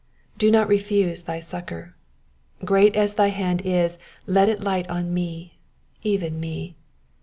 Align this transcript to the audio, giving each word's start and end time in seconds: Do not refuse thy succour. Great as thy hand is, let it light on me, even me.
Do 0.35 0.49
not 0.49 0.67
refuse 0.67 1.21
thy 1.21 1.39
succour. 1.39 1.95
Great 2.65 2.95
as 2.95 3.13
thy 3.13 3.27
hand 3.27 3.61
is, 3.63 3.99
let 4.25 4.49
it 4.49 4.63
light 4.63 4.89
on 4.89 5.13
me, 5.13 5.59
even 6.01 6.39
me. 6.39 6.75